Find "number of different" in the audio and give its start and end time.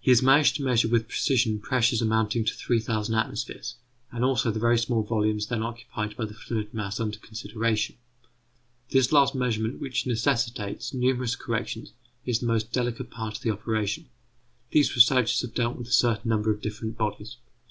16.30-16.96